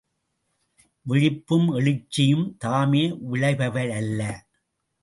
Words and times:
விழிப்பும் 1.05 1.67
எழுச்சியும் 1.75 2.55
தாமே 2.57 3.03
விளைபவையல்ல. 3.31 4.21